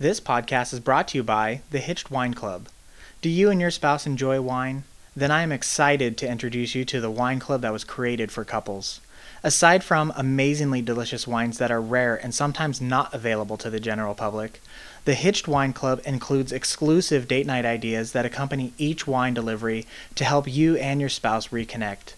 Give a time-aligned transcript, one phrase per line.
[0.00, 2.68] This podcast is brought to you by the Hitched Wine Club.
[3.22, 4.82] Do you and your spouse enjoy wine?
[5.14, 8.44] Then I am excited to introduce you to the wine club that was created for
[8.44, 9.00] couples.
[9.44, 14.16] Aside from amazingly delicious wines that are rare and sometimes not available to the general
[14.16, 14.60] public,
[15.04, 19.86] the Hitched Wine Club includes exclusive date night ideas that accompany each wine delivery
[20.16, 22.14] to help you and your spouse reconnect.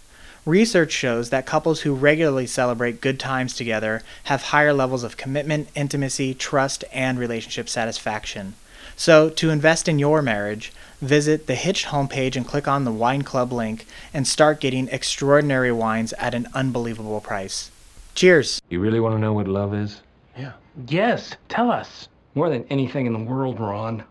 [0.46, 5.68] Research shows that couples who regularly celebrate good times together have higher levels of commitment,
[5.74, 8.54] intimacy, trust, and relationship satisfaction.
[8.94, 13.22] So, to invest in your marriage, visit the Hitched homepage and click on the Wine
[13.22, 17.72] Club link and start getting extraordinary wines at an unbelievable price.
[18.14, 18.62] Cheers!
[18.68, 20.00] You really want to know what love is?
[20.38, 20.52] Yeah.
[20.86, 22.06] Yes, tell us.
[22.36, 24.04] More than anything in the world, Ron.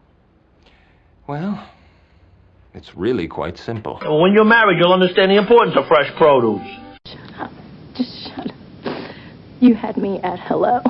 [1.27, 1.65] Well,
[2.75, 3.99] it's really quite simple.
[4.03, 6.67] When you're married, you'll understand the importance of fresh produce.
[7.07, 7.51] Shut up.
[7.93, 8.51] Just shut
[8.85, 9.11] up.
[9.61, 10.81] You had me at hello.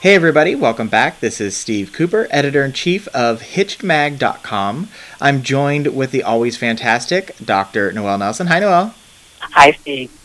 [0.00, 1.20] Hey everybody, welcome back.
[1.20, 4.88] This is Steve Cooper, editor in chief of HitchedMag.com.
[5.20, 7.92] I'm joined with the always fantastic Dr.
[7.92, 8.46] Noelle Nelson.
[8.46, 8.94] Hi, Noelle.
[9.40, 10.19] Hi, Steve.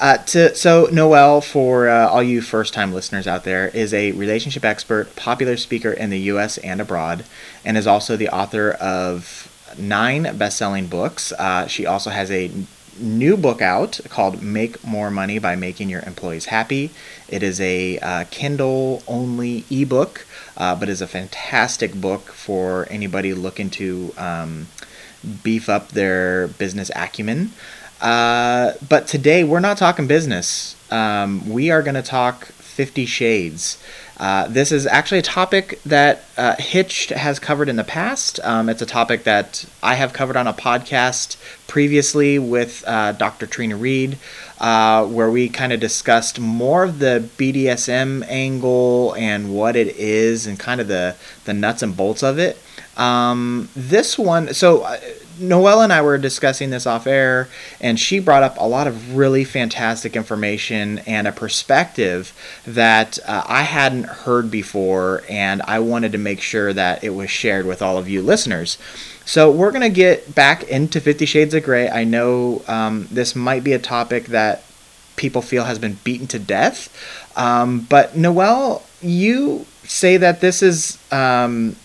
[0.00, 4.12] Uh, to, so, Noelle, for uh, all you first time listeners out there, is a
[4.12, 7.22] relationship expert, popular speaker in the US and abroad,
[7.66, 9.46] and is also the author of
[9.78, 11.32] nine best selling books.
[11.32, 12.50] Uh, she also has a
[12.98, 16.90] new book out called Make More Money by Making Your Employees Happy.
[17.28, 23.34] It is a uh, Kindle only ebook, uh, but is a fantastic book for anybody
[23.34, 24.68] looking to um,
[25.42, 27.52] beef up their business acumen.
[28.00, 30.76] Uh, but today we're not talking business.
[30.90, 33.82] Um, we are going to talk Fifty Shades.
[34.20, 38.38] Uh, this is actually a topic that uh, has covered in the past.
[38.44, 43.46] Um, it's a topic that I have covered on a podcast previously with uh, Dr.
[43.46, 44.18] Trina Reed,
[44.58, 50.46] uh, where we kind of discussed more of the BDSM angle and what it is
[50.46, 51.16] and kind of the,
[51.46, 52.58] the nuts and bolts of it.
[52.98, 54.98] Um, this one, so uh,
[55.40, 57.48] Noelle and I were discussing this off air,
[57.80, 62.32] and she brought up a lot of really fantastic information and a perspective
[62.66, 67.30] that uh, I hadn't heard before, and I wanted to make sure that it was
[67.30, 68.78] shared with all of you listeners.
[69.24, 71.88] So we're going to get back into Fifty Shades of Grey.
[71.88, 74.62] I know um, this might be a topic that
[75.16, 76.88] people feel has been beaten to death,
[77.36, 80.98] um, but Noelle, you say that this is.
[81.10, 81.76] Um,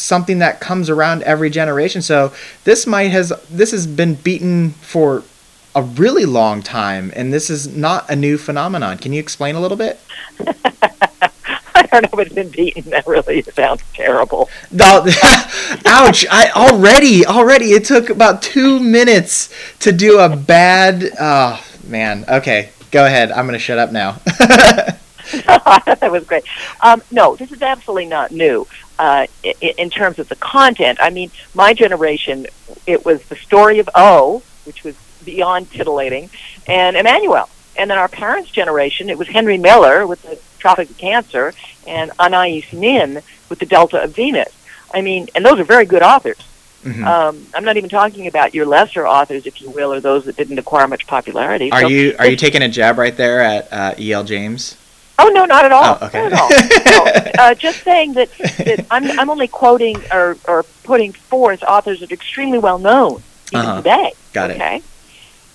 [0.00, 2.02] something that comes around every generation.
[2.02, 2.32] So
[2.64, 5.22] this might has this has been beaten for
[5.74, 8.98] a really long time, and this is not a new phenomenon.
[8.98, 10.00] Can you explain a little bit?
[11.72, 12.90] I don't know if it's been beaten.
[12.90, 14.48] That really sounds terrible.
[14.70, 15.06] No,
[15.86, 16.26] ouch!
[16.30, 21.10] I already already it took about two minutes to do a bad.
[21.18, 22.24] Oh man.
[22.28, 23.30] Okay, go ahead.
[23.30, 24.12] I'm gonna shut up now.
[25.30, 26.44] that was great.
[26.80, 28.66] Um, no, this is absolutely not new
[29.00, 30.98] uh, in, in terms of the content.
[31.00, 32.46] I mean, my generation,
[32.86, 34.94] it was the story of O, which was
[35.24, 36.28] beyond titillating,
[36.66, 37.48] and Emmanuelle.
[37.78, 41.54] And then our parents' generation, it was Henry Miller with the Tropic of Cancer
[41.86, 44.52] and Anais Nin with the Delta of Venus.
[44.92, 46.36] I mean, and those are very good authors.
[46.84, 47.04] Mm-hmm.
[47.04, 50.36] Um, I'm not even talking about your lesser authors, if you will, or those that
[50.36, 51.72] didn't acquire much popularity.
[51.72, 54.24] Are so you are you taking a jab right there at uh, E.L.
[54.24, 54.76] James?
[55.22, 55.98] Oh no, not at all.
[56.00, 56.28] Oh, okay.
[56.28, 57.04] Not at all.
[57.04, 62.00] no, uh, just saying that, that I'm I'm only quoting or, or putting forth authors
[62.00, 63.22] that are extremely well known
[63.52, 63.76] even Uh-huh.
[63.78, 64.12] today.
[64.32, 64.54] Got it.
[64.56, 64.82] okay?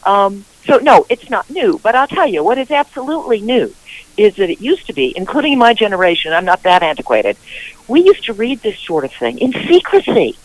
[0.03, 1.79] Um, so no, it's not new.
[1.81, 3.73] But I'll tell you what is absolutely new
[4.17, 6.31] is that it used to be, including my generation.
[6.33, 7.35] I'm not that antiquated.
[7.87, 10.37] We used to read this sort of thing in secrecy.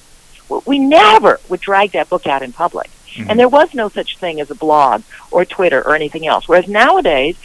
[0.66, 2.91] We never would drag that book out in public.
[3.14, 3.30] Mm-hmm.
[3.30, 6.48] And there was no such thing as a blog or Twitter or anything else.
[6.48, 7.36] Whereas nowadays,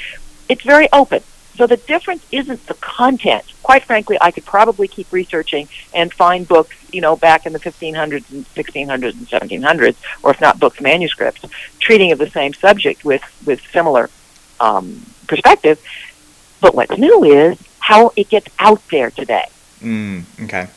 [0.50, 1.22] it's very open.
[1.56, 3.46] So the difference isn't the content.
[3.64, 7.60] Quite frankly, I could probably keep researching and find books, you know, back in the
[7.60, 11.46] 1500s and 1600s and 1700s, or if not books, manuscripts,
[11.80, 14.10] treating of the same subject with, with similar
[14.60, 15.82] um, perspective.
[16.62, 19.48] But what's new is how it gets out there today.
[19.80, 20.68] Mm, okay.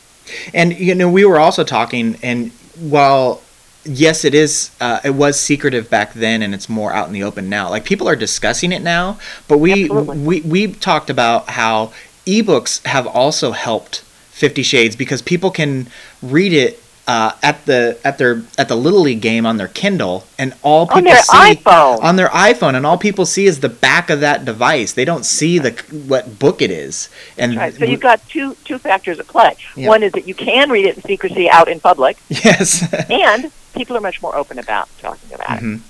[0.52, 3.42] And you know, we were also talking, and while
[3.84, 7.22] yes, it is, uh, it was secretive back then, and it's more out in the
[7.22, 7.70] open now.
[7.70, 10.18] Like people are discussing it now, but we Absolutely.
[10.18, 11.92] we we talked about how
[12.26, 15.88] ebooks have also helped Fifty Shades because people can
[16.22, 20.24] read it uh, at the at their at the little league game on their Kindle,
[20.38, 22.02] and all people On their see iPhone.
[22.02, 24.92] on their iPhone, and all people see is the back of that device.
[24.92, 25.70] They don't see the
[26.06, 27.08] what book it is.
[27.38, 27.74] And Right.
[27.74, 29.56] So you've got two two factors at play.
[29.74, 29.88] Yeah.
[29.88, 32.86] One is that you can read it in secrecy out in public, yes.
[33.10, 35.80] and people are much more open about talking about it.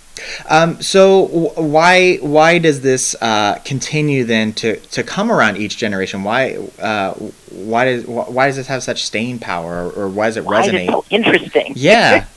[0.48, 5.76] Um, so w- why why does this uh, continue then to, to come around each
[5.76, 6.24] generation?
[6.24, 7.14] Why uh,
[7.50, 10.60] why does why does this have such staying power, or, or why does it Why
[10.62, 10.86] is it resonate?
[10.90, 11.72] so interesting?
[11.76, 12.26] Yeah.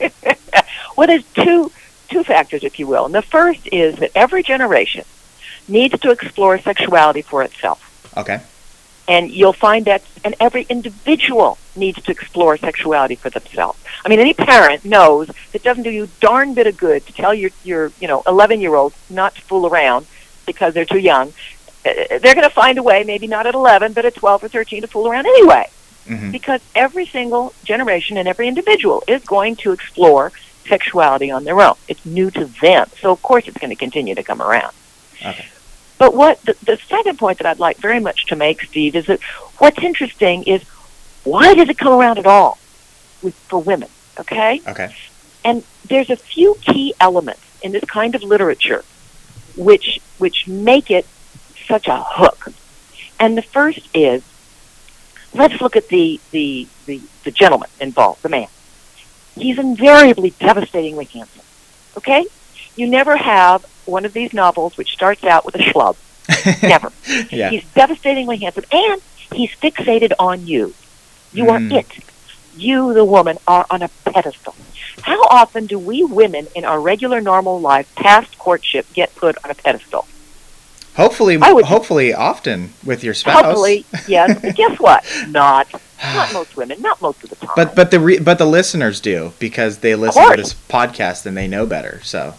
[0.96, 1.72] Well, there's two
[2.10, 3.06] two factors, if you will.
[3.06, 5.04] And the first is that every generation
[5.66, 8.12] needs to explore sexuality for itself.
[8.16, 8.40] Okay.
[9.12, 13.78] And you'll find that, and every individual needs to explore sexuality for themselves.
[14.04, 17.34] I mean, any parent knows it doesn't do you darn bit of good to tell
[17.34, 20.06] your, your you know, 11 year old not to fool around
[20.46, 21.26] because they're too young.
[21.84, 21.92] Uh,
[22.22, 24.82] They're going to find a way, maybe not at 11, but at 12 or 13
[24.82, 25.66] to fool around anyway.
[26.06, 30.32] hmm Because every single generation and every individual is going to explore
[30.74, 31.76] sexuality on their own.
[31.88, 32.88] It's new to them.
[33.00, 34.72] So, of course, it's going to continue to come around.
[35.30, 35.46] Okay.
[36.02, 39.06] But what the, the second point that I'd like very much to make, Steve, is
[39.06, 39.20] that
[39.58, 40.64] what's interesting is
[41.22, 42.58] why does it come around at all
[43.22, 43.88] with for women?
[44.18, 44.92] Okay, Okay.
[45.44, 48.84] and there's a few key elements in this kind of literature
[49.56, 51.06] which which make it
[51.68, 52.48] such a hook.
[53.20, 54.24] And the first is
[55.32, 58.48] let's look at the the the, the gentleman involved, the man.
[59.36, 61.44] He's invariably devastatingly handsome.
[61.96, 62.26] Okay?
[62.74, 65.96] You never have one of these novels which starts out with a schlub.
[66.62, 66.92] Never.
[67.30, 67.50] Yeah.
[67.50, 69.00] He's devastatingly handsome, and
[69.32, 70.74] he's fixated on you.
[71.32, 71.72] You Mm.
[71.72, 71.86] are it.
[72.56, 74.54] You, the woman, are on a pedestal.
[75.02, 79.50] How often do we women in our regular normal life, past courtship, get put on
[79.50, 80.06] a pedestal?
[80.96, 83.42] Hopefully, would- hopefully, often with your spouse.
[83.42, 84.38] Hopefully, yes.
[84.42, 85.02] But guess what?
[85.28, 85.66] Not.
[86.14, 86.82] Not most women.
[86.82, 87.50] Not most of the time.
[87.56, 91.34] But but the re- but the listeners do because they listen to this podcast and
[91.36, 92.00] they know better.
[92.02, 92.34] So,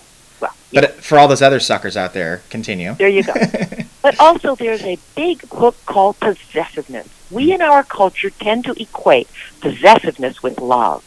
[0.73, 2.93] but for all those other suckers out there, continue.
[2.95, 3.33] There you go.
[4.01, 7.07] but also, there's a big hook called possessiveness.
[7.31, 7.51] We hmm.
[7.53, 9.27] in our culture tend to equate
[9.61, 11.03] possessiveness with love.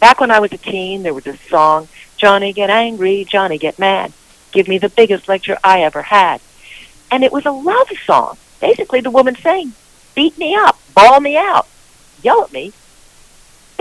[0.00, 3.78] Back when I was a teen, there was a song, Johnny get angry, Johnny get
[3.78, 4.12] mad.
[4.50, 6.40] Give me the biggest lecture I ever had.
[7.10, 8.36] And it was a love song.
[8.60, 9.72] Basically, the woman saying,
[10.14, 11.66] beat me up, ball me out,
[12.22, 12.72] yell at me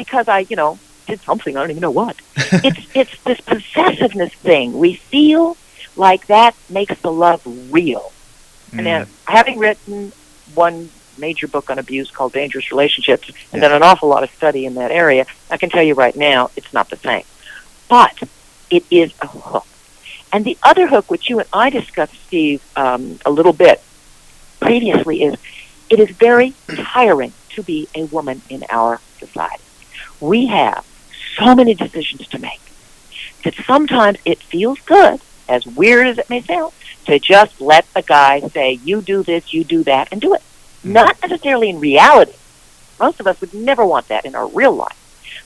[0.02, 2.16] because I, you know, did something, I don't even know what.
[2.52, 4.74] it's, it's this possessiveness thing.
[4.74, 5.58] We feel
[5.96, 8.12] like that makes the love real.
[8.74, 10.14] And then, having written
[10.56, 13.68] one major book on abuse called Dangerous Relationships, and Yeah.
[13.68, 16.50] done an awful lot of study in that area, I can tell you right now,
[16.56, 17.24] it's not the same.
[17.90, 18.18] But
[18.70, 19.66] it is a hook.
[20.32, 23.82] And the other hook, which you and I discussed, Steve, um, a little bit
[24.62, 25.36] previously, is
[25.90, 26.56] it is very
[26.94, 29.64] tiring to be a woman in our society.
[30.22, 30.86] We have
[31.38, 32.60] so many decisions to make
[33.44, 36.74] that sometimes it feels good, as weird as it may sound,
[37.06, 40.42] to just let the guy say, you do this, you do that, and do it.
[40.84, 40.94] Hmm.
[40.94, 42.34] Not necessarily in reality.
[43.00, 44.98] Most of us would never want that in our real life.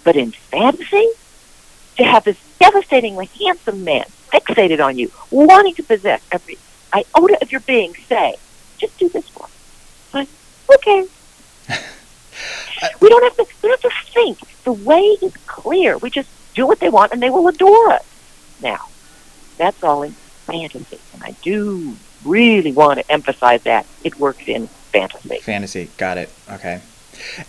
[0.03, 1.07] But in fantasy,
[1.97, 6.57] to have this devastatingly handsome man fixated on you, wanting to possess every
[6.93, 8.35] iota of your being, say,
[8.77, 9.53] just do this for me.
[10.13, 10.29] Like,
[10.75, 11.07] okay.
[12.99, 14.39] we don't have to we don't have to think.
[14.63, 15.97] The way is clear.
[15.97, 18.05] We just do what they want and they will adore us.
[18.61, 18.87] Now,
[19.57, 20.99] that's all in fantasy.
[21.13, 23.85] And I do really want to emphasize that.
[24.03, 25.39] It works in fantasy.
[25.39, 26.29] Fantasy, got it.
[26.49, 26.81] Okay.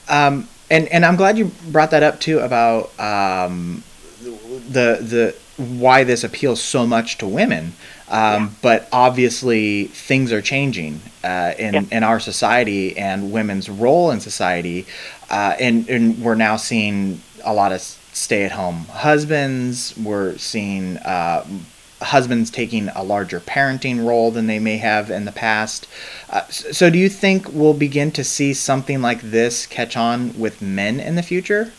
[0.09, 3.83] Um, and and I'm glad you brought that up too about um,
[4.21, 7.73] the the why this appeals so much to women.
[8.09, 11.83] Um, But obviously, things are changing uh, in Yeah.
[11.90, 14.87] in our society and women's role in society,
[15.31, 17.81] uh, and and we're now seeing a lot of
[18.12, 19.95] stay-at-home husbands.
[19.97, 21.45] We're seeing uh,
[22.00, 25.87] husbands taking a larger parenting role than they may have in the past.
[26.31, 30.61] Uh, so, do you think we'll begin to see something like this catch on with
[30.62, 31.73] men in the future?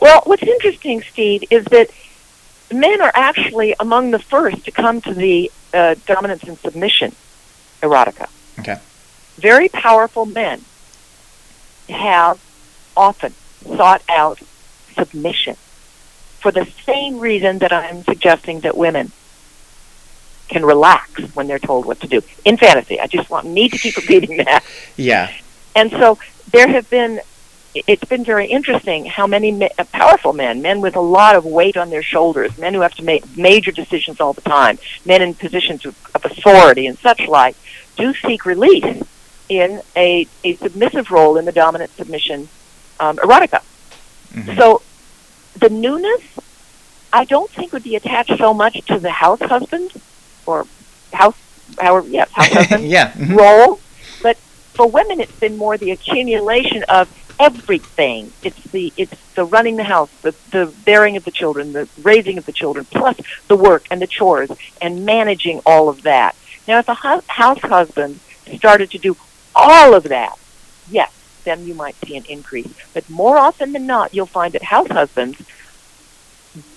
[0.00, 1.90] Well, what's interesting, Steve, is that
[2.72, 7.14] men are actually among the first to come to the uh, dominance and submission
[7.82, 8.28] erotica.
[8.58, 8.78] Okay.
[9.36, 10.64] Very powerful men
[11.88, 12.40] have
[12.96, 14.40] often sought out
[14.94, 15.56] submission
[16.40, 19.12] for the same reason that I'm suggesting that women
[20.48, 23.00] can relax when they're told what to do in fantasy.
[23.00, 24.64] I just want need to keep repeating that.
[24.96, 25.32] Yeah.
[25.74, 26.18] And so
[26.50, 27.20] there have been,
[27.74, 31.44] it's been very interesting how many ma- uh, powerful men, men with a lot of
[31.44, 35.22] weight on their shoulders, men who have to make major decisions all the time, men
[35.22, 37.56] in positions of, of authority and such like,
[37.96, 39.02] do seek release
[39.48, 42.48] in a, a submissive role in the dominant submission
[43.00, 43.62] um, erotica.
[44.32, 44.56] Mhm.
[44.56, 44.82] So
[45.58, 46.22] the newness,
[47.12, 49.92] I don't think would be attached so much to the house husband
[50.46, 50.66] or
[51.12, 51.36] house,
[51.78, 53.12] however, yes, house husband yeah.
[53.12, 53.36] mhm.
[53.36, 53.80] role.
[54.22, 54.36] But
[54.72, 57.08] for women, it's been more the accumulation of
[57.42, 58.32] everything.
[58.42, 62.38] It's the it's the running the house, the the bearing of the children, the raising
[62.38, 63.16] of the children, plus
[63.48, 66.36] the work and the chores and managing all of that.
[66.68, 68.20] Now, if a house husband
[68.54, 69.16] started to do
[69.54, 70.38] all of that,
[70.88, 71.12] yes,
[71.44, 72.72] then you might see an increase.
[72.94, 75.42] But more often than not, you'll find that house husbands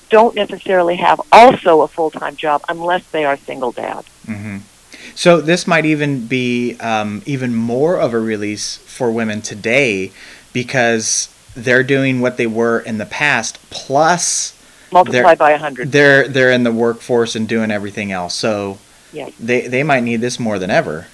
[0.10, 4.05] don't necessarily have also a full time job unless they are single dad.
[4.25, 4.57] hmm
[5.13, 10.12] So this might even be um, even more of a release for women today
[10.55, 14.53] because they're doing what they were in the past plus
[14.91, 15.91] multiplied They're- by a hundred.
[15.91, 18.33] they're they're in the workforce and doing everything else.
[18.33, 18.79] So
[19.12, 19.31] Yes.
[19.39, 21.07] they they might need this more than ever.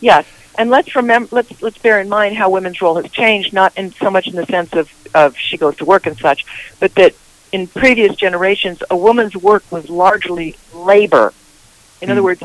[0.00, 0.24] Yes,
[0.58, 3.92] and let's remember, let's let's bear in mind how women's role has changed, not in
[3.94, 6.44] so much in the sense of of she goes to work and such,
[6.78, 7.14] but that
[7.52, 11.32] in previous generations, a woman's work was largely labor.
[12.02, 12.26] In other Hmm.
[12.26, 12.42] words,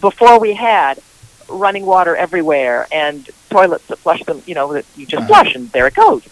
[0.00, 1.00] before we had
[1.48, 5.42] running water everywhere and toilets that flush them, you know, that you just Uh-huh.
[5.42, 6.22] flush and there it goes.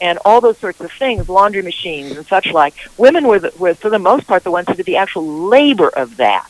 [0.00, 2.74] And all those sorts of things, laundry machines and such like.
[2.96, 5.88] Women were, the, were for the most part, the ones who did the actual labor
[5.88, 6.48] of that.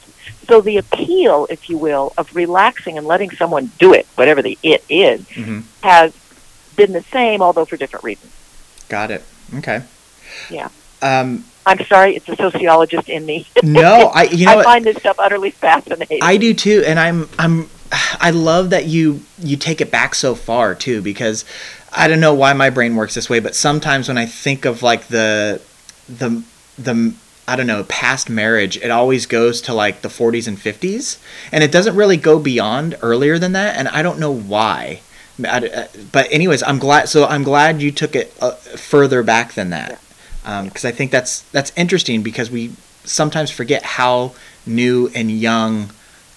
[0.48, 4.56] So the appeal, if you will, of relaxing and letting someone do it, whatever the
[4.62, 6.12] it is, hmm has
[6.76, 8.32] been the same, although for different reasons.
[8.88, 9.24] Got it.
[9.56, 9.82] Okay.
[10.50, 10.68] Yeah.
[11.02, 13.46] Um, I'm sorry, it's a sociologist in me.
[13.62, 16.18] no, I you know I find this stuff utterly fascinating.
[16.22, 17.68] I do too, and I'm I'm
[18.20, 21.44] I love that you you take it back so far too because
[21.92, 24.82] I don't know why my brain works this way, but sometimes when I think of
[24.82, 25.60] like the
[26.08, 26.42] the
[26.78, 27.14] the
[27.48, 31.18] I don't know past marriage, it always goes to like the 40s and 50s,
[31.50, 35.00] and it doesn't really go beyond earlier than that, and I don't know why.
[35.44, 37.08] I- I- But anyways, I'm glad.
[37.08, 39.98] So I'm glad you took it uh, further back than that,
[40.64, 42.70] because I think that's that's interesting because we
[43.04, 44.32] sometimes forget how
[44.64, 45.90] new and young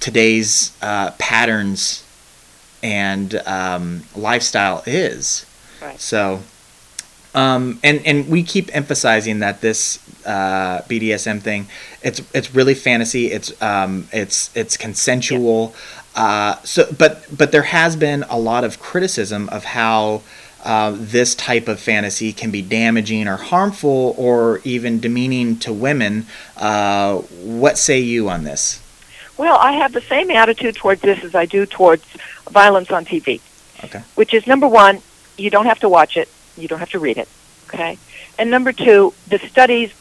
[0.03, 2.03] today's uh, patterns
[2.83, 5.45] and um, lifestyle is.
[5.81, 5.98] Right.
[5.98, 6.41] So,
[7.33, 11.67] um, and and we keep emphasizing that this uh, BDSM thing,
[12.01, 13.31] it's it's really fantasy.
[13.31, 15.74] It's um, it's it's consensual.
[16.15, 20.22] Uh, so, but but there has been a lot of criticism of how.
[20.65, 26.25] Uh, this type of fantasy can be damaging or harmful or even demeaning to women.
[26.55, 28.79] Uh, what say you on this?
[29.38, 32.06] Well, I have the same attitude towards this as I do towards
[32.50, 33.42] violence on TV.
[33.84, 34.02] Okay.
[34.16, 35.02] Which is number one,
[35.38, 37.28] you don't have to watch it, you don't have to read it.
[37.68, 37.98] Okay.
[38.38, 39.92] And number two, the studies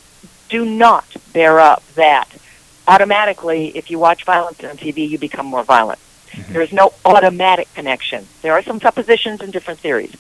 [0.49, 2.29] do not bear up that
[2.87, 5.99] automatically, if you watch violence on TV, you become more violent.
[6.33, 6.53] Mm-hmm.
[6.53, 8.27] There is no automatic connection.
[8.43, 10.15] There are some suppositions and different theories.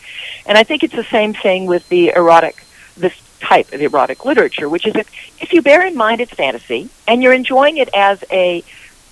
[0.46, 2.64] And I think it's the same thing with the erotic,
[2.96, 5.08] this type of erotic literature, which is if,
[5.40, 8.62] if you bear in mind it's fantasy and you're enjoying it as a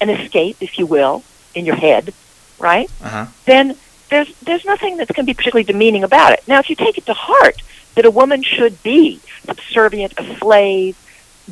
[0.01, 1.23] an escape, if you will,
[1.55, 2.15] in your head,
[2.59, 2.91] right?
[3.03, 3.27] Uh huh.
[3.47, 3.77] Then
[4.09, 6.43] there's there's nothing that's going to be particularly demeaning about it.
[6.47, 7.63] Now, if you take it to heart
[7.95, 10.97] that a woman should be subservient, a slave,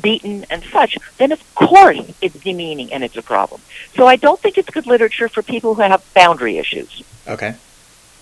[0.01, 3.61] beaten, and such, then of course it's demeaning and it's a problem.
[3.95, 7.03] So I don't think it's good literature for people who have boundary issues.
[7.27, 7.55] Okay.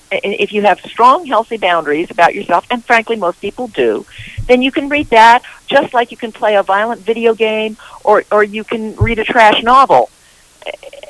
[0.10, 4.06] If you have strong, healthy boundaries about yourself, and frankly most people do,
[4.48, 8.24] then you can read that just like you can play a violent video game or,
[8.32, 10.10] or you can read a trash novel.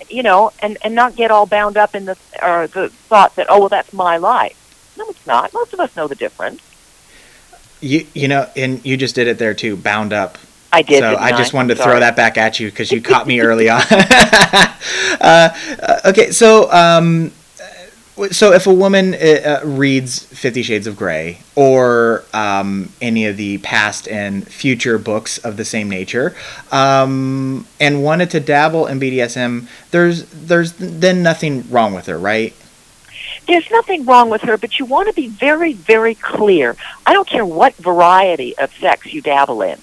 [0.10, 3.48] You know, and, and not get all bound up in the or the thought that
[3.50, 4.94] oh well that's my life.
[4.98, 5.54] No, it's not.
[5.54, 6.62] Most of us know the difference.
[7.82, 10.38] You you know, and you just did it there too, bound up.
[10.72, 11.00] I did.
[11.00, 11.94] so I just wanted to Sorry.
[11.94, 13.82] throw that back at you because you caught me early on.
[13.90, 14.68] uh,
[15.22, 17.30] uh, okay, so um, uh,
[18.32, 23.38] so if a woman uh, uh, reads Fifty Shades of Grey or um, any of
[23.38, 26.36] the past and future books of the same nature,
[26.72, 32.56] um, and wanted to dabble in BDSM, there's there's then nothing wrong with her, right?
[33.48, 36.76] There's nothing wrong with her, but you want to be very, very clear.
[37.06, 39.80] I don't care what variety of sex you dabble in.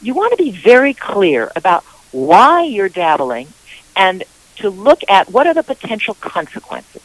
[0.00, 3.48] You want to be very clear about why you're dabbling
[3.96, 4.22] and
[4.56, 7.02] to look at what are the potential consequences.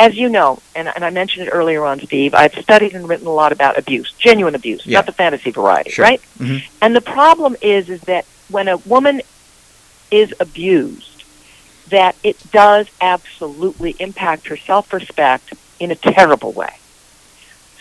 [0.00, 3.26] As you know, and, and I mentioned it earlier on, Steve, I've studied and written
[3.26, 4.98] a lot about abuse, genuine abuse, Yeah.
[5.00, 6.06] not the fantasy variety, Sure.
[6.06, 6.22] right?
[6.38, 6.62] Mhm.
[6.80, 9.20] And the problem is, is that when a woman
[10.10, 11.24] is abused,
[11.90, 16.72] that it does absolutely impact her self-respect in a terrible way.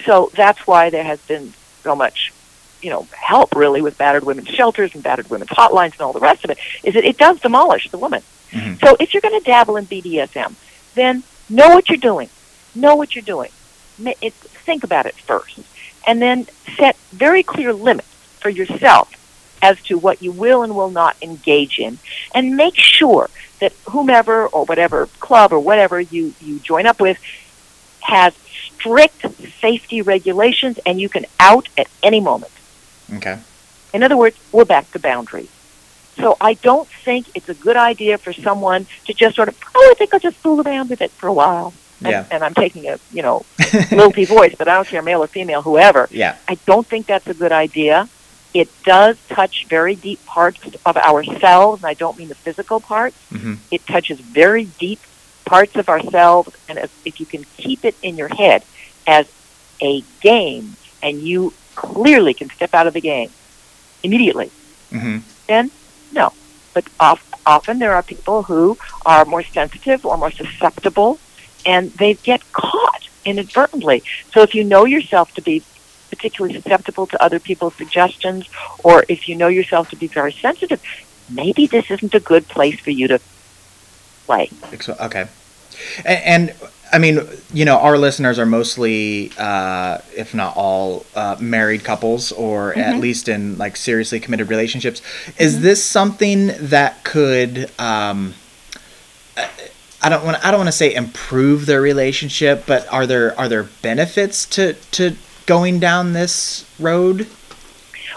[0.05, 1.53] So that's why there has been
[1.85, 2.33] so much,
[2.81, 6.19] you know, help really with battered women's shelters and battered women's hotlines and all the
[6.19, 8.23] rest of it, is that it does demolish the woman.
[8.51, 8.77] Mhm.
[8.85, 10.57] So if you're going to dabble in BDSM,
[10.95, 12.29] then know what you're doing.
[12.75, 13.51] Know what you're doing.
[14.21, 15.59] It, think about it first.
[16.07, 18.07] and then set very clear limits
[18.39, 19.11] for yourself
[19.61, 21.99] as to what you will and will not engage in,
[22.33, 23.29] and make sure
[23.59, 27.17] that whomever or whatever club or whatever you, you join up with
[27.99, 29.25] has strict
[29.59, 32.53] safety regulations and you can out at any moment.
[33.15, 33.37] Okay.
[33.93, 35.49] In other words, we're back to boundaries.
[36.19, 39.87] So I don't think it's a good idea for someone to just sort of, oh,
[39.91, 41.73] I think I'll just fool around with it for a while.
[41.99, 42.25] And, Yeah.
[42.31, 43.45] and I'm taking a, you know,
[43.91, 46.07] lilty voice, but I don't care, male or female, whoever.
[46.11, 46.35] Yeah.
[46.47, 48.07] I don't think that's a good idea.
[48.53, 53.15] It does touch very deep parts of ourselves, and I don't mean the physical parts.
[53.29, 54.99] hmm It touches very deep
[55.45, 58.63] parts of ourselves, and if, if you can keep it in your head
[59.07, 59.27] as
[59.81, 63.29] a game, and you clearly can step out of the game
[64.03, 64.51] immediately,
[64.91, 65.71] hmm then
[66.11, 66.33] no.
[66.73, 71.19] But of, often there are people who are more sensitive or more susceptible,
[71.65, 74.03] and they get caught inadvertently.
[74.33, 75.63] So if you know yourself to be
[76.09, 78.49] particularly susceptible to other people's suggestions,
[78.83, 80.81] or if you know yourself to be very sensitive,
[81.29, 83.19] maybe this isn't a good place for you to
[84.25, 84.49] play.
[84.73, 85.27] Okay.
[86.05, 87.19] And, and I mean,
[87.53, 92.99] you know, our listeners are mostly, uh, if not all, uh, married couples, or at
[92.99, 95.01] least in like seriously committed relationships.
[95.37, 97.69] Is this something that could?
[97.79, 98.33] Um,
[100.01, 100.43] I don't want.
[100.45, 104.73] I don't want to say improve their relationship, but are there are there benefits to
[104.91, 105.15] to
[105.45, 107.27] going down this road?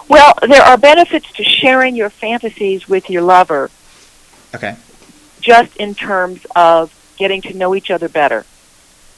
[0.09, 3.71] Well, there are benefits to sharing your fantasies with your lover
[4.55, 4.77] Okay.
[5.41, 8.45] just in terms of getting to know each other better.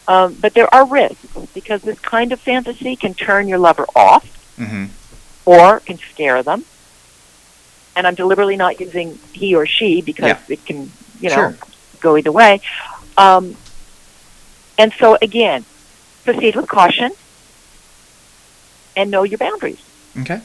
[0.06, 4.24] Um, but there are risks because this kind of fantasy can turn your lover off
[4.56, 4.86] hmm
[5.46, 6.64] or can scare them.
[7.96, 10.38] And I'm deliberately not using he or she because Yeah.
[10.48, 11.58] it can, you know, Sure.
[12.00, 12.60] go either way.
[13.16, 13.56] Um,
[14.78, 15.64] and so again,
[16.24, 17.10] proceed with caution
[18.96, 19.80] and know your boundaries.
[20.20, 20.40] Okay.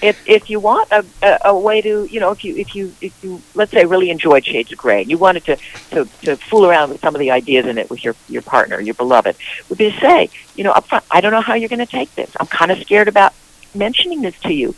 [0.00, 2.94] If if you want a, a, a way to you know if you if you
[3.00, 5.56] if you let's say really enjoyed Shades of Grey and you wanted to,
[5.90, 8.80] to to fool around with some of the ideas in it with your your partner
[8.80, 9.36] your beloved
[9.68, 11.86] would be to say you know up front I don't know how you're going to
[11.86, 12.30] take this.
[12.38, 13.32] I'm kind of scared about
[13.74, 14.74] mentioning this to you.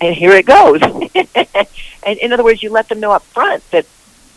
[0.00, 0.80] And here it goes.
[2.06, 3.84] And in other words you let them know up front that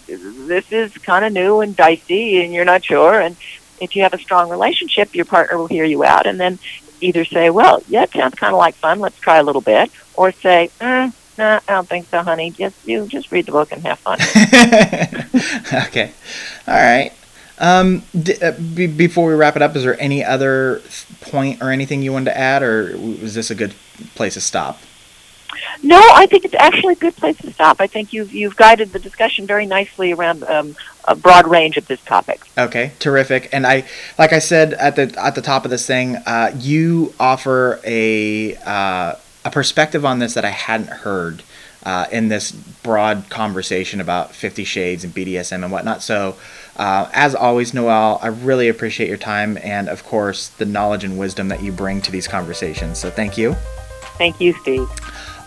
[0.07, 3.21] this is kind of new and dicey and you're not sure.
[3.21, 3.37] And
[3.79, 6.25] if you have a strong relationship your partner will hear you out.
[6.25, 6.57] And then
[7.01, 8.99] either say, well, yeah, it sounds kind of like fun.
[8.99, 9.91] Let's try a little bit.
[10.15, 12.51] Or say, mm, nah, I don't think so, honey.
[12.51, 14.19] Just you just read the book and have fun.
[15.88, 16.12] okay.
[16.67, 17.12] All right.
[17.57, 20.81] Um, d- uh, be- before we wrap it up, is there any other
[21.21, 23.73] point or anything you wanted to add, or was this a good
[24.15, 24.79] place to stop?
[25.81, 27.79] No, I think it's actually a good place to stop.
[27.79, 31.88] I think you've you've guided the discussion very nicely around um, a broad range of
[31.88, 32.41] this topic.
[32.57, 33.49] Okay, terrific.
[33.51, 33.85] And I,
[34.17, 38.55] like I said at the at the top of this thing, uh, you offer a
[38.57, 41.43] uh, a perspective on this that I hadn't heard
[41.83, 46.01] uh, in this broad conversation about Fifty Shades and BDSM and whatnot.
[46.01, 46.35] So,
[46.75, 51.17] uh, as always, Noelle, I really appreciate your time and, of course, the knowledge and
[51.17, 52.99] wisdom that you bring to these conversations.
[52.99, 53.55] So, thank you.
[54.17, 54.89] Thank you, Steve.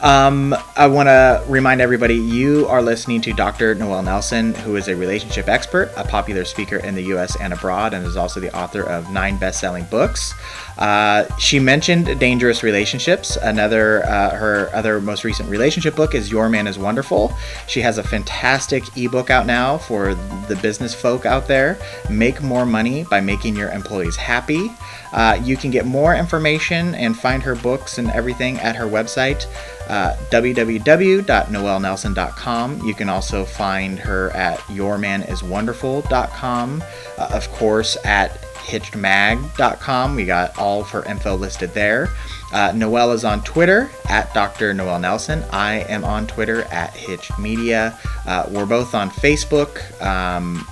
[0.03, 3.77] Um, I want to remind everybody you are listening to Dr.
[3.77, 7.95] Noelle Nelson, who is a relationship expert, a popular speaker in the US and abroad,
[7.95, 10.35] and is also the author of nine best selling books.
[10.79, 13.37] Uh, she mentioned Dangerous Relationships.
[13.37, 17.35] Another, uh, her other most recent relationship book is Your Man is Wonderful.
[17.67, 20.15] She has a fantastic ebook out now for
[20.49, 21.79] the business folk out there.
[22.11, 24.71] Make more money by making your employees happy.
[25.13, 29.45] Uh, you can get more information and find her books and everything at her website,
[29.89, 32.87] uh, www.noelnelson.com.
[32.87, 36.85] You can also find her at yourmaniswonderful.com.
[37.19, 40.17] Uh, of course, at hitchedmag.com.
[40.17, 42.09] We got all of her info listed there.
[42.53, 44.75] Uh, Noelle is on Twitter at Dr.
[44.75, 45.43] Noelle Nelson.
[45.51, 47.99] I am on Twitter at Hitched Media.
[48.27, 50.01] Uh, we're both on Facebook.
[50.03, 50.67] Um,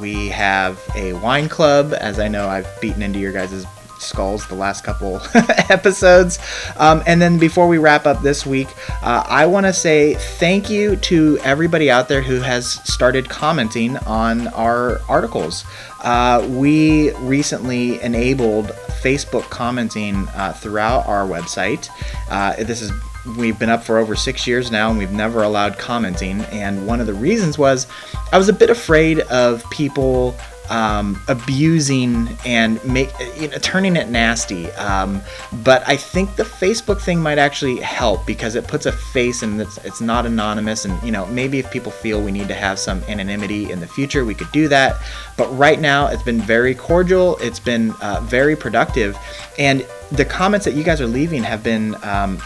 [0.00, 3.66] we have a wine club, as I know I've beaten into your guys'
[3.98, 5.20] skulls the last couple
[5.68, 6.38] episodes.
[6.76, 8.68] Um, and then before we wrap up this week,
[9.02, 13.96] uh, I want to say thank you to everybody out there who has started commenting
[13.98, 15.64] on our articles.
[16.02, 18.66] Uh, we recently enabled
[19.02, 21.88] Facebook commenting uh, throughout our website.
[22.30, 22.92] Uh, this is
[23.36, 27.00] we've been up for over six years now and we've never allowed commenting and one
[27.00, 27.88] of the reasons was
[28.30, 30.36] i was a bit afraid of people
[30.70, 34.70] um, abusing and make you know, turning it nasty.
[34.72, 35.22] Um,
[35.64, 39.60] but I think the Facebook thing might actually help because it puts a face and
[39.60, 40.84] it's, it's not anonymous.
[40.84, 43.86] And you know, maybe if people feel we need to have some anonymity in the
[43.86, 44.96] future, we could do that.
[45.36, 47.36] But right now, it's been very cordial.
[47.38, 49.16] It's been uh, very productive,
[49.58, 52.40] and the comments that you guys are leaving have been um,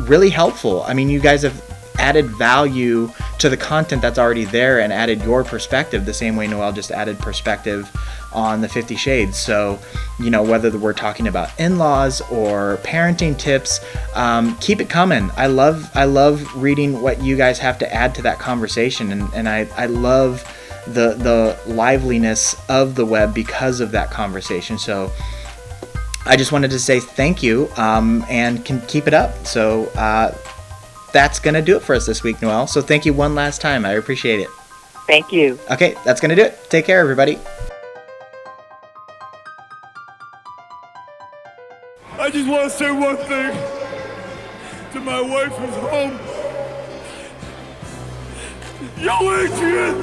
[0.00, 0.82] really helpful.
[0.84, 1.60] I mean, you guys have
[1.98, 6.46] added value to the content that's already there and added your perspective the same way
[6.46, 7.90] Noelle just added perspective
[8.32, 9.38] on the 50 shades.
[9.38, 9.78] So
[10.18, 13.80] you know whether we're talking about in-laws or parenting tips
[14.14, 15.30] um, keep it coming.
[15.36, 19.32] I love i love reading what you guys have to add to that conversation and,
[19.34, 20.44] and I, I love
[20.86, 24.78] the the liveliness of the web because of that conversation.
[24.78, 25.12] So
[26.24, 29.46] I just wanted to say thank you um, and can keep it up.
[29.46, 30.34] So uh,
[31.12, 32.66] that's going to do it for us this week, Noelle.
[32.66, 33.84] So thank you one last time.
[33.84, 34.48] I appreciate it.
[35.06, 35.58] Thank you.
[35.70, 36.58] Okay, that's going to do it.
[36.70, 37.38] Take care, everybody.
[42.18, 43.52] I just want to say one thing
[44.92, 46.18] to my wife who's home.
[48.98, 50.00] Yo, Adrian!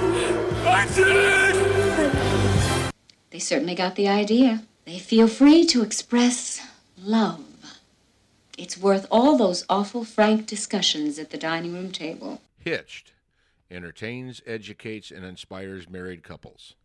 [0.67, 2.93] I did it!
[3.29, 4.63] They certainly got the idea.
[4.85, 6.59] They feel free to express
[6.97, 7.48] love.
[8.59, 12.41] It's worth all those awful frank discussions at the dining room table.
[12.57, 13.13] Hitched
[13.71, 16.75] entertains, educates, and inspires married couples.